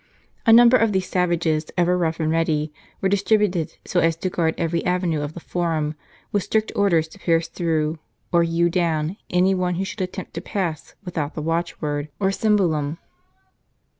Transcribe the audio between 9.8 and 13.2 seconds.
should attempt to pass without the watchword, or symholum.